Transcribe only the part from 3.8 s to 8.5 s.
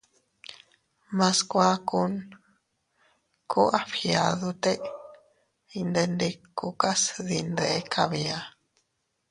fgiadute iydendikukas dinde kabia.